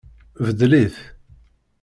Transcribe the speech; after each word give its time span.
Beddel-it. 0.45 0.97